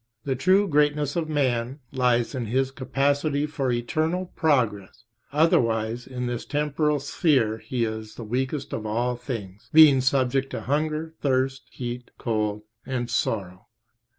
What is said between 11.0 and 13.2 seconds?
thirst, heat, cold, and